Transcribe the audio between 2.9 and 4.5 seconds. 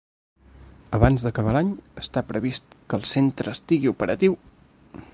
el centre estigui operatiu.